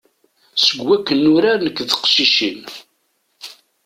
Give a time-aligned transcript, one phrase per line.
[0.63, 2.59] Seg wakken nurar nekk d teqcicin.